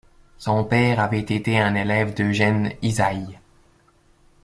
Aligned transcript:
Son 0.39 0.63
père 0.63 0.99
avait 0.99 1.19
été 1.19 1.59
un 1.59 1.75
élève 1.75 2.15
d'Eugène 2.15 2.73
Ysaÿe. 2.81 3.37